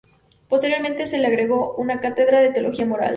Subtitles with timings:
[0.49, 3.09] Posteriormente se le agregó una cátedra de Teología Moral.